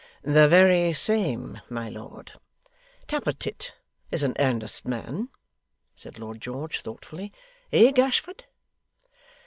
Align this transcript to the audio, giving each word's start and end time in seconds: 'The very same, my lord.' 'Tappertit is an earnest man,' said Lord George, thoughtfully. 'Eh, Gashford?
'The 0.23 0.47
very 0.47 0.91
same, 0.93 1.61
my 1.69 1.87
lord.' 1.87 2.31
'Tappertit 3.05 3.73
is 4.09 4.23
an 4.23 4.33
earnest 4.39 4.83
man,' 4.87 5.29
said 5.93 6.17
Lord 6.17 6.41
George, 6.41 6.81
thoughtfully. 6.81 7.31
'Eh, 7.71 7.91
Gashford? 7.91 8.45